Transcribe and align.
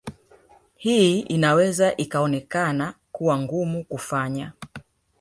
Hii 0.75 1.19
inaweza 1.19 1.97
ikaonekana 1.97 2.93
kuwa 3.11 3.37
ngumu 3.39 3.83
kufanya 3.85 4.51